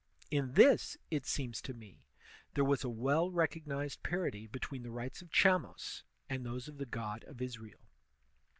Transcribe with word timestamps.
* 0.19 0.21
In 0.31 0.53
this, 0.53 0.97
it 1.11 1.27
seems 1.27 1.61
to 1.61 1.75
me, 1.75 2.07
there 2.55 2.63
was 2.65 2.83
a 2.83 2.89
well 2.89 3.29
recognized 3.29 4.01
par 4.01 4.09
CIVIL 4.13 4.19
RELIGION 4.21 4.35
ii; 4.35 4.43
ity 4.45 4.47
between 4.47 4.81
the 4.81 4.89
rights 4.89 5.21
of 5.21 5.29
Chamos 5.29 6.01
and 6.27 6.43
those 6.43 6.67
of 6.67 6.79
the 6.79 6.87
god 6.87 7.23
of 7.25 7.39
Israel. 7.39 7.81